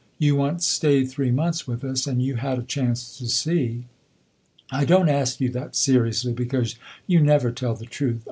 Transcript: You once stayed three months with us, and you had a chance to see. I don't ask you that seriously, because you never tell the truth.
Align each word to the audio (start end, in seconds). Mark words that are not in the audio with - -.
You 0.17 0.35
once 0.35 0.65
stayed 0.65 1.11
three 1.11 1.29
months 1.29 1.67
with 1.67 1.83
us, 1.83 2.07
and 2.07 2.23
you 2.23 2.37
had 2.37 2.57
a 2.57 2.63
chance 2.63 3.15
to 3.19 3.27
see. 3.29 3.85
I 4.71 4.83
don't 4.83 5.09
ask 5.09 5.39
you 5.39 5.49
that 5.49 5.75
seriously, 5.75 6.33
because 6.33 6.75
you 7.05 7.21
never 7.21 7.51
tell 7.51 7.75
the 7.75 7.85
truth. 7.85 8.19